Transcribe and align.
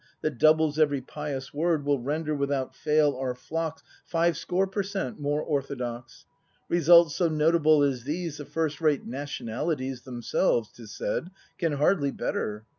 That 0.21 0.39
doubles 0.39 0.79
every 0.79 0.99
pious 1.01 1.53
word. 1.53 1.85
Will 1.85 1.99
render 1.99 2.33
without 2.33 2.73
fail 2.75 3.15
our 3.15 3.35
flocks 3.35 3.83
Fivescore 4.03 4.65
per 4.71 4.81
cent, 4.81 5.19
more 5.19 5.43
orthodox. 5.43 6.25
Results 6.69 7.15
so 7.15 7.29
notable 7.29 7.83
as 7.83 8.03
these 8.03 8.37
The 8.37 8.45
first 8.45 8.81
rate 8.81 9.05
Nationalities 9.05 10.01
Themselves, 10.01 10.71
'tis 10.71 10.89
said, 10.91 11.29
can 11.59 11.73
hardly 11.73 12.09
better. 12.09 12.65